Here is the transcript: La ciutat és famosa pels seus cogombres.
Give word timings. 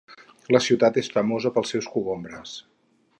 La 0.55 0.61
ciutat 0.67 0.97
és 1.01 1.11
famosa 1.17 1.53
pels 1.59 1.75
seus 1.75 1.91
cogombres. 1.97 2.57